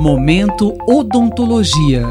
Momento 0.00 0.76
Odontologia. 0.86 2.04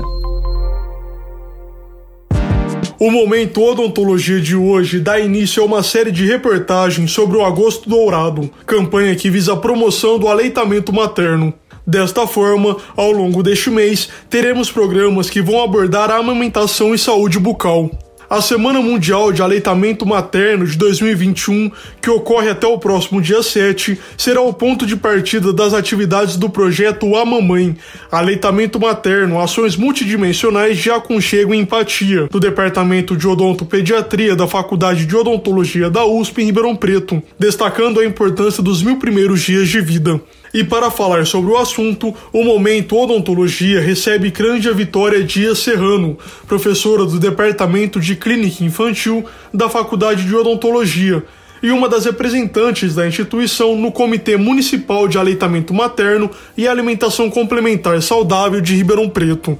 O 3.00 3.12
Momento 3.12 3.64
Odontologia 3.64 4.42
de 4.42 4.56
hoje 4.56 5.00
dá 5.00 5.20
início 5.20 5.64
a 5.64 5.66
uma 5.66 5.84
série 5.84 6.12
de 6.12 6.26
reportagens 6.26 7.12
sobre 7.12 7.38
o 7.38 7.46
Agosto 7.46 7.90
Dourado, 7.90 8.50
campanha 8.66 9.16
que 9.16 9.30
visa 9.30 9.54
a 9.54 9.58
promoção 9.58 10.20
do 10.20 10.28
aleitamento 10.28 10.94
materno. 10.94 11.54
Desta 11.86 12.28
forma, 12.28 12.76
ao 12.96 13.12
longo 13.12 13.42
deste 13.42 13.70
mês, 13.70 14.10
teremos 14.30 14.72
programas 14.72 15.30
que 15.30 15.42
vão 15.42 15.64
abordar 15.64 16.12
a 16.12 16.18
amamentação 16.18 16.94
e 16.94 16.98
saúde 16.98 17.40
bucal. 17.40 17.90
A 18.30 18.42
Semana 18.42 18.82
Mundial 18.82 19.32
de 19.32 19.42
Aleitamento 19.42 20.06
Materno 20.06 20.68
de 20.68 20.78
2021, 20.78 21.72
que 22.02 22.10
ocorre 22.10 22.50
até 22.50 22.68
o 22.68 22.78
próximo 22.78 23.22
dia 23.22 23.42
7, 23.42 23.98
será 24.18 24.42
o 24.42 24.52
ponto 24.52 24.86
de 24.86 24.98
partida 24.98 25.54
das 25.54 25.74
atividades 25.74 26.36
do 26.36 26.50
projeto 26.50 27.16
A 27.16 27.24
Mamãe, 27.24 27.78
Aleitamento 28.12 28.82
Materno, 28.82 29.40
ações 29.40 29.78
multidimensionais 29.78 30.78
de 30.78 30.92
aconchego 30.92 31.56
e 31.56 31.58
empatia, 31.58 32.28
do 32.30 32.38
Departamento 32.38 33.16
de 33.16 33.26
Odontopediatria 33.26 34.36
da 34.36 34.46
Faculdade 34.46 35.06
de 35.06 35.16
Odontologia 35.16 35.90
da 35.90 36.06
USP 36.06 36.42
em 36.42 36.48
Ribeirão 36.48 36.76
Preto, 36.76 37.24
destacando 37.40 38.02
a 38.02 38.06
importância 38.06 38.62
dos 38.62 38.84
mil 38.84 38.98
primeiros 38.98 39.40
dias 39.40 39.70
de 39.70 39.80
vida. 39.80 40.20
E 40.54 40.64
para 40.64 40.90
falar 40.90 41.26
sobre 41.26 41.52
o 41.52 41.58
assunto, 41.58 42.16
o 42.32 42.44
Momento 42.44 42.98
Odontologia 42.98 43.82
recebe 43.82 44.32
Crândia 44.32 44.74
Vitória 44.74 45.24
Dias 45.24 45.60
Serrano, 45.60 46.18
professora 46.48 47.06
do 47.06 47.20
Departamento 47.20 48.00
de 48.00 48.16
Clínica 48.16 48.64
Infantil 48.64 49.26
da 49.54 49.70
Faculdade 49.70 50.24
de 50.26 50.36
Odontologia 50.36 51.24
e 51.62 51.72
uma 51.72 51.90
das 51.90 52.06
representantes 52.06 52.96
da 52.96 53.08
instituição 53.08 53.76
no 53.76 53.92
Comitê 53.92 54.38
Municipal 54.38 55.08
de 55.08 55.18
Aleitamento 55.18 55.74
Materno 55.74 56.30
e 56.56 56.68
Alimentação 56.68 57.30
Complementar 57.30 58.02
Saudável 58.02 58.62
de 58.62 58.76
Ribeirão 58.76 59.10
Preto. 59.10 59.58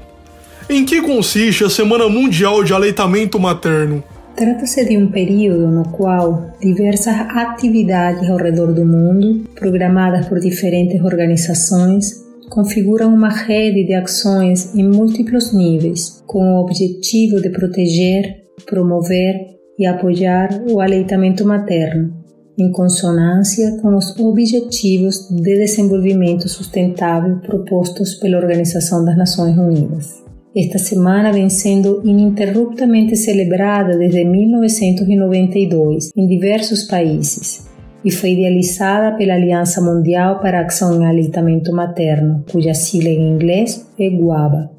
Em 0.70 0.86
que 0.86 1.02
consiste 1.02 1.64
a 1.64 1.70
Semana 1.70 2.08
Mundial 2.10 2.64
de 2.64 2.74
Aleitamento 2.74 3.40
Materno? 3.40 4.04
Trata-se 4.38 4.86
de 4.86 4.96
um 4.96 5.10
período 5.10 5.68
no 5.72 5.90
qual 5.90 6.54
diversas 6.62 7.16
atividades 7.36 8.30
ao 8.30 8.38
redor 8.38 8.72
do 8.72 8.86
mundo, 8.86 9.50
programadas 9.56 10.28
por 10.28 10.40
diferentes 10.40 11.02
organizações, 11.04 12.24
configuram 12.48 13.12
uma 13.12 13.30
rede 13.30 13.84
de 13.84 13.96
ações 13.96 14.76
em 14.76 14.88
múltiplos 14.88 15.52
níveis, 15.54 16.24
com 16.28 16.38
o 16.38 16.62
objetivo 16.62 17.42
de 17.42 17.50
proteger, 17.50 18.44
promover 18.68 19.58
e 19.80 19.88
apoiar 19.88 20.50
o 20.70 20.82
aleitamento 20.82 21.44
materno, 21.44 22.14
em 22.60 22.72
consonância 22.72 23.80
com 23.82 23.96
os 23.96 24.16
Objetivos 24.20 25.30
de 25.32 25.42
Desenvolvimento 25.42 26.48
Sustentável 26.48 27.40
propostos 27.40 28.14
pela 28.14 28.38
Organização 28.38 29.04
das 29.04 29.18
Nações 29.18 29.58
Unidas. 29.58 30.27
Esta 30.58 30.80
semana 30.80 31.32
vem 31.32 31.52
sendo 31.52 32.02
ininterruptamente 32.04 33.16
celebrada 33.16 33.96
desde 33.96 34.26
1992 34.26 36.10
em 36.18 36.26
diversos 36.26 36.82
países 36.82 37.68
e 38.04 38.10
foi 38.10 38.32
idealizada 38.32 39.16
pela 39.16 39.36
Aliança 39.36 39.80
Mundial 39.80 40.40
para 40.40 40.62
a 40.62 40.66
Ação 40.66 41.00
em 41.00 41.06
Aleitamento 41.06 41.72
Materno, 41.72 42.44
cuja 42.52 42.74
sigla 42.74 43.10
em 43.10 43.36
inglês 43.36 43.86
é 44.00 44.10
GUABA. 44.10 44.72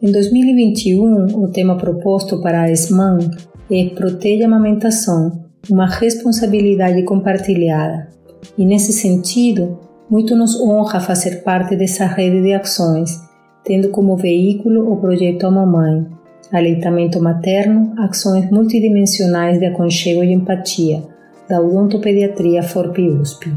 Em 0.00 0.10
2021, 0.10 1.26
o 1.38 1.48
tema 1.48 1.76
proposto 1.76 2.40
para 2.40 2.62
a 2.62 2.70
ESMAN 2.70 3.18
é 3.70 3.90
Proteja 3.94 4.44
a 4.44 4.46
Amamentação, 4.46 5.44
uma 5.68 5.86
responsabilidade 5.86 7.02
compartilhada. 7.02 8.08
E 8.56 8.64
nesse 8.64 8.94
sentido, 8.94 9.78
muito 10.08 10.34
nos 10.34 10.58
honra 10.58 10.98
fazer 10.98 11.42
parte 11.42 11.76
dessa 11.76 12.06
rede 12.06 12.40
de 12.40 12.54
ações 12.54 13.25
tendo 13.66 13.90
como 13.90 14.16
veículo 14.16 14.92
o 14.92 14.96
projeto 14.96 15.44
A 15.44 15.50
Mamãe, 15.50 16.06
aleitamento 16.52 17.20
materno, 17.20 17.92
ações 17.98 18.48
multidimensionais 18.48 19.58
de 19.58 19.66
aconchego 19.66 20.22
e 20.22 20.32
empatia, 20.32 21.02
da 21.48 21.60
odontopediatria 21.60 22.62
FORP-USP. 22.62 23.52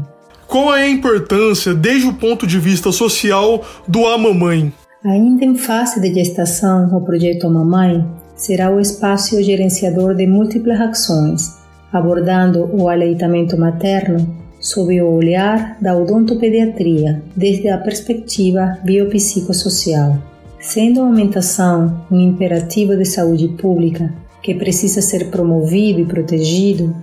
Qual 0.48 0.74
é 0.74 0.82
a 0.82 0.90
importância, 0.90 1.72
desde 1.72 2.08
o 2.08 2.14
ponto 2.14 2.44
de 2.44 2.58
vista 2.58 2.90
social, 2.90 3.62
do 3.86 4.04
A 4.06 4.18
Mamãe? 4.18 4.72
Ainda 5.04 5.44
em 5.44 5.54
fase 5.54 6.00
de 6.00 6.12
gestação, 6.12 6.88
o 6.94 7.00
projeto 7.02 7.46
A 7.46 7.50
Mamãe 7.50 8.04
será 8.34 8.74
o 8.74 8.80
espaço 8.80 9.40
gerenciador 9.40 10.16
de 10.16 10.26
múltiplas 10.26 10.80
ações, 10.80 11.56
abordando 11.92 12.68
o 12.72 12.88
aleitamento 12.88 13.56
materno 13.56 14.49
sob 14.60 15.00
o 15.00 15.14
olhar 15.14 15.78
da 15.80 15.96
odontopediatria 15.96 17.22
desde 17.34 17.68
a 17.68 17.78
perspectiva 17.78 18.78
biopsicossocial. 18.84 20.18
Sendo 20.60 21.00
a 21.00 21.04
amamentação 21.04 22.04
um 22.10 22.20
imperativo 22.20 22.94
de 22.94 23.06
saúde 23.06 23.48
pública 23.48 24.12
que 24.42 24.54
precisa 24.54 25.00
ser 25.00 25.30
promovido 25.30 26.00
e 26.00 26.04
protegido, 26.04 26.94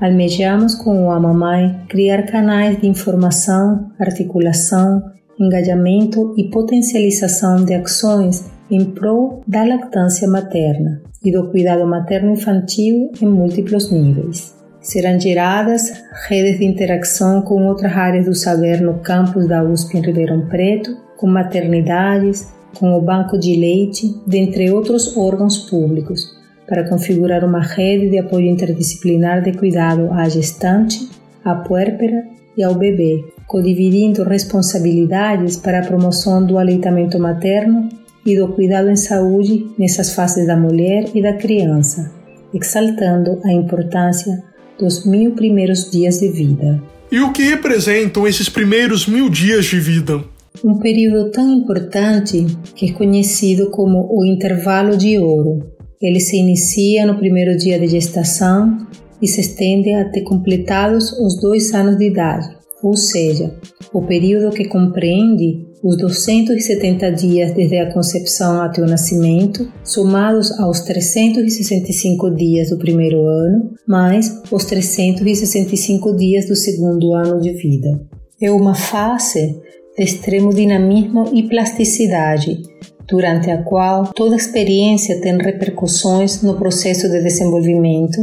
almejamos 0.00 0.74
com 0.74 1.06
o 1.06 1.10
Amamai 1.10 1.82
criar 1.88 2.24
canais 2.24 2.80
de 2.80 2.88
informação, 2.88 3.90
articulação, 3.98 5.02
engajamento 5.38 6.34
e 6.36 6.50
potencialização 6.50 7.64
de 7.64 7.74
ações 7.74 8.50
em 8.68 8.84
prol 8.84 9.42
da 9.46 9.62
lactância 9.64 10.26
materna 10.26 11.00
e 11.24 11.30
do 11.30 11.48
cuidado 11.50 11.86
materno-infantil 11.86 13.12
em 13.20 13.26
múltiplos 13.26 13.92
níveis 13.92 14.55
serão 14.86 15.18
geradas 15.18 15.92
redes 16.28 16.60
de 16.60 16.64
interação 16.64 17.42
com 17.42 17.66
outras 17.66 17.92
áreas 17.92 18.26
do 18.26 18.34
saber 18.34 18.80
no 18.80 19.00
campus 19.00 19.48
da 19.48 19.62
USP 19.62 19.98
em 19.98 20.00
Ribeirão 20.00 20.46
Preto, 20.46 20.96
com 21.16 21.26
maternidades, 21.26 22.52
com 22.78 22.96
o 22.96 23.00
banco 23.00 23.36
de 23.36 23.56
leite, 23.56 24.14
dentre 24.24 24.70
outros 24.70 25.16
órgãos 25.16 25.68
públicos, 25.68 26.36
para 26.68 26.88
configurar 26.88 27.44
uma 27.44 27.60
rede 27.60 28.10
de 28.10 28.18
apoio 28.18 28.46
interdisciplinar 28.46 29.42
de 29.42 29.54
cuidado 29.54 30.08
à 30.12 30.28
gestante, 30.28 31.08
à 31.44 31.56
puérpera 31.56 32.24
e 32.56 32.62
ao 32.62 32.76
bebê, 32.76 33.24
codividindo 33.48 34.22
responsabilidades 34.22 35.56
para 35.56 35.80
a 35.80 35.84
promoção 35.84 36.46
do 36.46 36.58
aleitamento 36.58 37.18
materno 37.18 37.88
e 38.24 38.36
do 38.36 38.48
cuidado 38.48 38.88
em 38.88 38.96
saúde 38.96 39.66
nessas 39.76 40.12
fases 40.12 40.46
da 40.46 40.56
mulher 40.56 41.06
e 41.12 41.20
da 41.20 41.32
criança, 41.32 42.12
exaltando 42.54 43.40
a 43.44 43.52
importância 43.52 44.44
dos 44.78 45.04
mil 45.06 45.34
primeiros 45.34 45.90
dias 45.90 46.20
de 46.20 46.28
vida. 46.28 46.82
E 47.10 47.20
o 47.20 47.32
que 47.32 47.42
representam 47.42 48.26
esses 48.26 48.48
primeiros 48.48 49.06
mil 49.06 49.30
dias 49.30 49.64
de 49.66 49.78
vida? 49.78 50.22
Um 50.64 50.78
período 50.78 51.30
tão 51.30 51.52
importante 51.52 52.46
que 52.74 52.90
é 52.90 52.92
conhecido 52.92 53.70
como 53.70 54.08
o 54.10 54.24
intervalo 54.24 54.96
de 54.96 55.18
ouro. 55.18 55.60
Ele 56.00 56.20
se 56.20 56.36
inicia 56.36 57.06
no 57.06 57.18
primeiro 57.18 57.56
dia 57.56 57.78
de 57.78 57.86
gestação 57.86 58.86
e 59.20 59.28
se 59.28 59.40
estende 59.40 59.92
até 59.92 60.20
completados 60.20 61.12
os 61.12 61.40
dois 61.40 61.72
anos 61.72 61.96
de 61.96 62.06
idade, 62.06 62.48
ou 62.82 62.96
seja, 62.96 63.54
o 63.92 64.02
período 64.02 64.54
que 64.54 64.66
compreende 64.66 65.64
os 65.86 65.96
270 65.98 67.12
dias 67.12 67.54
desde 67.54 67.78
a 67.78 67.92
concepção 67.92 68.60
até 68.60 68.82
o 68.82 68.86
nascimento, 68.86 69.70
somados 69.84 70.50
aos 70.58 70.80
365 70.80 72.28
dias 72.34 72.70
do 72.70 72.76
primeiro 72.76 73.24
ano, 73.24 73.70
mais 73.86 74.42
os 74.50 74.64
365 74.64 76.16
dias 76.16 76.48
do 76.48 76.56
segundo 76.56 77.14
ano 77.14 77.40
de 77.40 77.52
vida. 77.52 78.00
É 78.42 78.50
uma 78.50 78.74
fase 78.74 79.60
de 79.96 80.02
extremo 80.02 80.52
dinamismo 80.52 81.30
e 81.32 81.44
plasticidade, 81.44 82.60
durante 83.08 83.48
a 83.52 83.62
qual 83.62 84.12
toda 84.12 84.34
experiência 84.34 85.20
tem 85.20 85.38
repercussões 85.38 86.42
no 86.42 86.56
processo 86.56 87.08
de 87.08 87.22
desenvolvimento, 87.22 88.18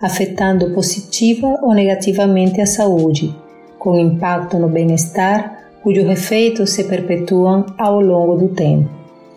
afetando 0.00 0.72
positiva 0.72 1.58
ou 1.62 1.74
negativamente 1.74 2.58
a 2.58 2.66
saúde, 2.66 3.36
com 3.78 3.98
impacto 3.98 4.58
no 4.58 4.70
bem-estar 4.70 5.62
cujos 5.82 6.08
efeitos 6.08 6.70
se 6.70 6.84
perpetuam 6.84 7.66
ao 7.78 8.00
longo 8.00 8.36
do 8.36 8.48
tempo. 8.48 8.88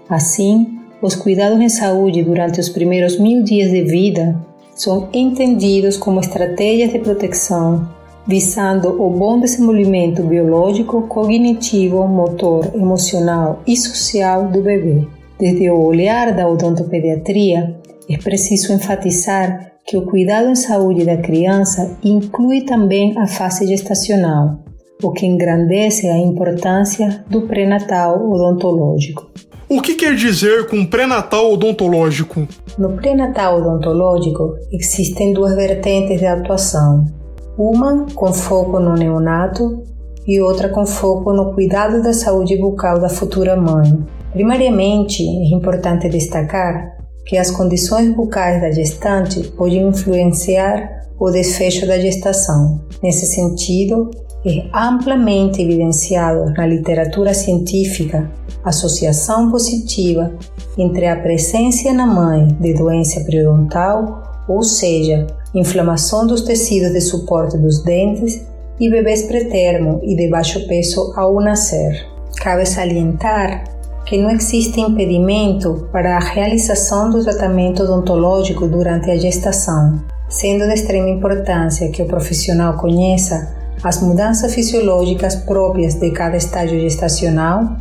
Assim, 0.10 0.80
os 1.02 1.16
cuidados 1.16 1.60
em 1.60 1.70
saúde 1.70 2.24
durante 2.24 2.60
os 2.60 2.70
primeiros 2.70 3.20
mil 3.20 3.44
dias 3.44 3.72
de 3.72 3.84
vida 3.84 4.36
são 4.76 5.10
entendidos 5.14 5.98
como 5.98 6.20
estratégias 6.20 6.92
de 6.92 7.00
proteção 7.00 7.96
visando 8.28 9.02
o 9.02 9.10
bom 9.10 9.40
desenvolvimento 9.40 10.24
biológico, 10.24 11.04
cognitivo, 11.04 12.08
motor, 12.08 12.72
emocional 12.74 13.62
e 13.68 13.78
social 13.78 14.48
do 14.48 14.62
bebê. 14.62 15.08
Desde 15.40 15.70
o 15.70 15.80
olhar 15.80 16.34
da 16.34 16.48
odontopediatria, 16.48 17.76
é 18.10 18.18
preciso 18.18 18.74
enfatizar 18.74 19.74
que 19.86 19.98
o 19.98 20.06
cuidado 20.06 20.50
em 20.50 20.56
saúde 20.56 21.06
da 21.06 21.18
criança 21.18 21.98
inclui 22.04 22.62
também 22.62 23.16
a 23.18 23.28
fase 23.28 23.68
gestacional, 23.68 24.60
o 25.04 25.12
que 25.12 25.26
engrandece 25.26 26.08
a 26.08 26.18
importância 26.18 27.24
do 27.30 27.42
pré-natal 27.42 28.30
odontológico. 28.30 29.30
O 29.68 29.82
que 29.82 29.96
quer 29.96 30.16
dizer 30.16 30.68
com 30.68 30.86
pré-natal 30.86 31.52
odontológico? 31.52 32.48
No 32.78 32.94
pré-natal 32.96 33.60
odontológico 33.60 34.56
existem 34.72 35.34
duas 35.34 35.56
vertentes 35.56 36.20
de 36.20 36.26
atuação. 36.26 37.06
Uma 37.58 38.06
com 38.14 38.32
foco 38.32 38.80
no 38.80 38.94
neonato 38.94 39.84
e 40.28 40.40
outra 40.40 40.70
com 40.70 40.86
foco 40.86 41.34
no 41.34 41.54
cuidado 41.54 42.02
da 42.02 42.14
saúde 42.14 42.58
bucal 42.58 43.00
da 43.00 43.10
futura 43.10 43.56
mãe. 43.56 44.06
Primariamente, 44.34 45.24
é 45.24 45.56
importante 45.56 46.10
destacar 46.10 46.96
que 47.26 47.38
as 47.38 47.50
condições 47.50 48.14
bucais 48.16 48.62
da 48.62 48.72
gestante 48.72 49.42
podem 49.52 49.88
influenciar 49.88 51.06
o 51.20 51.32
desfecho 51.32 51.88
da 51.88 51.98
gestação. 51.98 52.86
Nesse 53.02 53.26
sentido, 53.26 54.12
é 54.46 54.68
amplamente 54.74 55.62
evidenciado 55.62 56.52
na 56.52 56.68
literatura 56.68 57.34
científica 57.34 58.30
a 58.64 58.70
associação 58.70 59.50
positiva 59.50 60.32
entre 60.78 61.08
a 61.08 61.16
presença 61.16 61.92
na 61.94 62.06
mãe 62.06 62.48
de 62.60 62.74
doença 62.74 63.22
periodontal, 63.22 64.46
ou 64.48 64.62
seja, 64.62 65.26
inflamação 65.54 66.28
dos 66.28 66.42
tecidos 66.42 66.92
de 66.92 67.02
suporte 67.02 67.58
dos 67.58 67.84
dentes, 67.84 68.46
e 68.80 68.90
bebês 68.90 69.24
pretermo 69.24 70.02
e 70.04 70.16
de 70.16 70.28
baixo 70.30 70.68
peso 70.68 71.14
ao 71.16 71.40
nascer. 71.40 72.06
Cabe 72.42 72.66
salientar 72.66 73.64
que 74.06 74.18
não 74.18 74.30
existe 74.30 74.82
impedimento 74.82 75.88
para 75.92 76.18
a 76.18 76.20
realização 76.20 77.10
do 77.10 77.24
tratamento 77.24 77.84
odontológico 77.84 78.68
durante 78.68 79.10
a 79.10 79.16
gestação, 79.16 80.04
sendo 80.30 80.68
de 80.68 80.74
extrema 80.74 81.10
importância 81.10 81.90
que 81.90 82.04
o 82.04 82.06
profissional 82.06 82.78
conheça 82.78 83.56
as 83.84 84.02
mudanças 84.02 84.54
fisiológicas 84.54 85.36
próprias 85.36 85.96
de 85.96 86.12
cada 86.12 86.38
estágio 86.38 86.80
gestacional, 86.80 87.76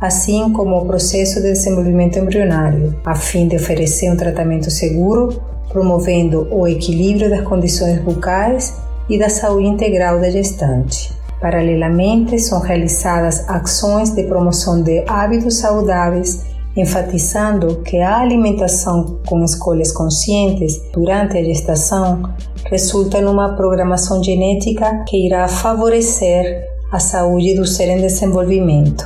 assim 0.00 0.52
como 0.52 0.76
o 0.78 0.86
processo 0.86 1.36
de 1.36 1.52
desenvolvimento 1.52 2.18
embrionário, 2.18 2.98
a 3.04 3.14
fim 3.14 3.46
de 3.48 3.56
oferecer 3.56 4.10
um 4.10 4.16
tratamento 4.16 4.70
seguro, 4.70 5.40
promovendo 5.68 6.48
o 6.50 6.66
equilíbrio 6.66 7.28
das 7.28 7.42
condições 7.42 8.00
bucais 8.00 8.74
e 9.08 9.18
da 9.18 9.28
saúde 9.28 9.66
integral 9.66 10.20
da 10.20 10.30
gestante. 10.30 11.12
Paralelamente, 11.40 12.38
são 12.38 12.60
realizadas 12.60 13.48
ações 13.48 14.10
de 14.10 14.24
promoção 14.24 14.82
de 14.82 15.04
hábitos 15.06 15.56
saudáveis 15.56 16.44
enfatizando 16.76 17.82
que 17.82 17.98
a 17.98 18.18
alimentação 18.18 19.18
com 19.26 19.44
escolhas 19.44 19.90
conscientes 19.92 20.80
durante 20.92 21.36
a 21.36 21.42
gestação 21.42 22.22
resulta 22.70 23.20
numa 23.20 23.56
programação 23.56 24.22
genética 24.22 25.04
que 25.08 25.26
irá 25.26 25.48
favorecer 25.48 26.64
a 26.92 27.00
saúde 27.00 27.56
do 27.56 27.66
ser 27.66 27.88
em 27.88 28.00
desenvolvimento. 28.00 29.04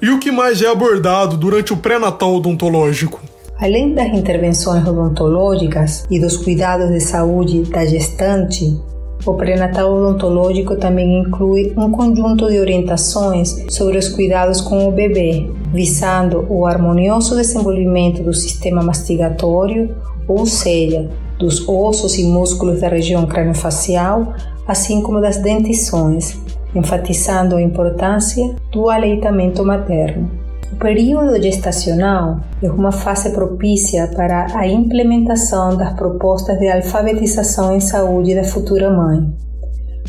E 0.00 0.10
o 0.10 0.18
que 0.18 0.32
mais 0.32 0.62
é 0.62 0.66
abordado 0.66 1.36
durante 1.36 1.72
o 1.72 1.76
pré-natal 1.76 2.34
odontológico? 2.34 3.20
Além 3.60 3.94
das 3.94 4.12
intervenções 4.12 4.84
odontológicas 4.84 6.04
e 6.10 6.18
dos 6.18 6.36
cuidados 6.36 6.90
de 6.90 7.00
saúde 7.00 7.62
da 7.70 7.84
gestante, 7.84 8.76
o 9.24 9.34
pré-natal 9.34 9.92
odontológico 9.94 10.74
também 10.74 11.20
inclui 11.20 11.72
um 11.76 11.92
conjunto 11.92 12.50
de 12.50 12.58
orientações 12.58 13.54
sobre 13.68 13.98
os 13.98 14.08
cuidados 14.08 14.60
com 14.60 14.88
o 14.88 14.90
bebê, 14.90 15.48
visando 15.72 16.44
o 16.48 16.66
harmonioso 16.66 17.36
desenvolvimento 17.36 18.22
do 18.24 18.34
sistema 18.34 18.82
mastigatório, 18.82 19.94
ou 20.26 20.44
seja, 20.44 21.08
dos 21.42 21.68
ossos 21.68 22.16
e 22.16 22.24
músculos 22.24 22.80
da 22.80 22.88
região 22.88 23.26
craniofacial, 23.26 24.32
assim 24.66 25.02
como 25.02 25.20
das 25.20 25.38
dentições, 25.38 26.38
enfatizando 26.72 27.56
a 27.56 27.62
importância 27.62 28.54
do 28.70 28.88
aleitamento 28.88 29.64
materno. 29.64 30.30
O 30.72 30.76
período 30.76 31.42
gestacional 31.42 32.40
é 32.62 32.70
uma 32.70 32.92
fase 32.92 33.30
propícia 33.30 34.08
para 34.14 34.46
a 34.56 34.66
implementação 34.66 35.76
das 35.76 35.92
propostas 35.94 36.58
de 36.58 36.68
alfabetização 36.68 37.74
em 37.74 37.80
saúde 37.80 38.34
da 38.34 38.44
futura 38.44 38.88
mãe, 38.88 39.34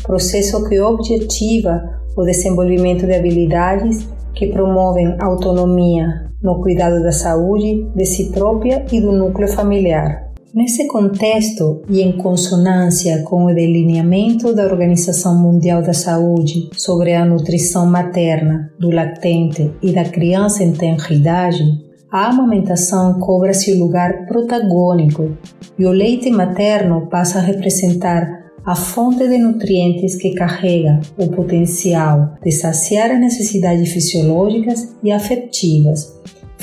processo 0.04 0.66
que 0.68 0.80
objetiva 0.80 1.82
o 2.16 2.22
desenvolvimento 2.22 3.06
de 3.06 3.14
habilidades 3.14 4.08
que 4.34 4.46
promovem 4.46 5.16
autonomia 5.20 6.30
no 6.40 6.60
cuidado 6.60 7.02
da 7.02 7.12
saúde 7.12 7.88
de 7.94 8.06
si 8.06 8.30
própria 8.30 8.86
e 8.92 9.00
do 9.00 9.12
núcleo 9.12 9.48
familiar. 9.48 10.33
Nesse 10.54 10.86
contexto 10.86 11.82
e 11.90 12.00
em 12.00 12.12
consonância 12.12 13.24
com 13.24 13.46
o 13.46 13.52
delineamento 13.52 14.54
da 14.54 14.62
Organização 14.62 15.36
Mundial 15.36 15.82
da 15.82 15.92
Saúde 15.92 16.70
sobre 16.74 17.12
a 17.12 17.24
nutrição 17.24 17.86
materna, 17.86 18.72
do 18.78 18.88
lactente 18.88 19.72
e 19.82 19.90
da 19.90 20.04
criança 20.04 20.62
em 20.62 20.72
tenra 20.72 21.12
idade, 21.12 21.64
a 22.08 22.28
amamentação 22.28 23.18
cobra-se 23.18 23.72
o 23.72 23.80
lugar 23.80 24.26
protagônico 24.26 25.36
e 25.76 25.84
o 25.84 25.90
leite 25.90 26.30
materno 26.30 27.08
passa 27.10 27.40
a 27.40 27.42
representar 27.42 28.44
a 28.64 28.76
fonte 28.76 29.26
de 29.26 29.38
nutrientes 29.38 30.14
que 30.14 30.34
carrega 30.34 31.00
o 31.18 31.26
potencial 31.30 32.34
de 32.44 32.52
saciar 32.52 33.10
as 33.10 33.18
necessidades 33.18 33.92
fisiológicas 33.92 34.94
e 35.02 35.10
afetivas 35.10 36.14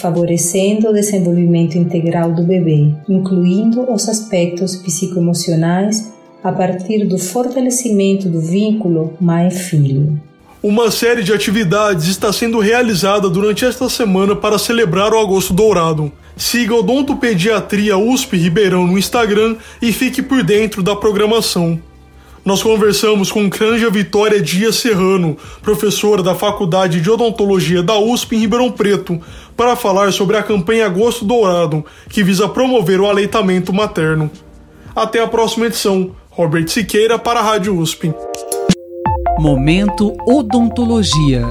favorecendo 0.02 0.90
o 0.90 0.94
desenvolvimento 0.94 1.78
integral 1.78 2.34
do 2.34 2.44
bebê, 2.44 2.94
incluindo 3.08 3.90
os 3.92 4.10
aspectos 4.10 4.76
psicoemocionais 4.76 6.12
a 6.44 6.52
partir 6.52 7.06
do 7.06 7.18
fortalecimento 7.18 8.28
do 8.28 8.42
vínculo 8.42 9.14
mãe-filho. 9.22 10.20
Uma 10.64 10.92
série 10.92 11.24
de 11.24 11.34
atividades 11.34 12.08
está 12.08 12.32
sendo 12.34 12.60
realizada 12.60 13.30
durante 13.30 13.66
esta 13.66 13.90
semana 13.90 14.36
para 14.36 14.60
celebrar 14.60 15.14
o 15.14 15.20
Agosto 15.20 15.54
Dourado. 15.54 16.12
Siga 16.36 16.76
Odontopediatria 16.76 17.98
USP 17.98 18.38
Ribeirão 18.38 18.88
no 18.88 18.98
Instagram 18.98 19.56
e 19.82 19.92
fique 19.92 20.22
por 20.22 20.44
dentro 20.44 20.82
da 20.82 20.96
programação. 20.96 21.80
Nós 22.44 22.64
conversamos 22.64 23.32
com 23.32 23.50
Cranja 23.50 23.90
Vitória 23.90 24.42
Dias 24.42 24.78
Serrano, 24.78 25.38
professora 25.62 26.24
da 26.24 26.34
Faculdade 26.34 27.00
de 27.00 27.10
Odontologia 27.10 27.84
da 27.84 27.98
USP 28.00 28.36
em 28.36 28.40
Ribeirão 28.40 28.72
Preto, 28.72 29.22
para 29.56 29.76
falar 29.76 30.12
sobre 30.12 30.36
a 30.36 30.44
campanha 30.44 30.88
Agosto 30.88 31.24
Dourado, 31.24 31.86
que 32.10 32.24
visa 32.24 32.50
promover 32.50 33.00
o 33.00 33.08
aleitamento 33.08 33.72
materno. 33.72 34.30
Até 34.96 35.22
a 35.22 35.28
próxima 35.28 35.68
edição. 35.68 36.12
Robert 36.32 36.68
Siqueira 36.68 37.20
para 37.20 37.42
a 37.42 37.44
Rádio 37.44 37.78
USP. 37.78 38.12
Momento 39.38 40.16
Odontologia. 40.26 41.46